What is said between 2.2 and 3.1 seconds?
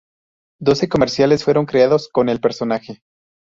el personaje.